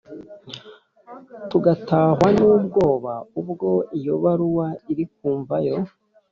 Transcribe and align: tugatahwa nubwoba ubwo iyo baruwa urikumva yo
tugatahwa 1.49 2.27
nubwoba 2.37 3.13
ubwo 3.41 3.69
iyo 3.97 4.13
baruwa 4.23 4.67
urikumva 4.91 5.55
yo 5.67 5.75